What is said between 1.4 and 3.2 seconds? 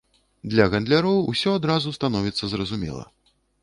адразу становіцца зразумела.